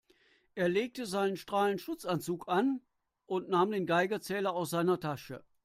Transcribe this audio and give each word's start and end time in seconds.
Er 0.55 0.67
legte 0.67 1.05
seinen 1.05 1.37
Strahlenschutzanzug 1.37 2.47
an 2.49 2.81
und 3.27 3.49
nahm 3.49 3.69
den 3.69 3.85
Geigerzähler 3.85 4.51
aus 4.51 4.71
seiner 4.71 4.99
Tasche. 4.99 5.43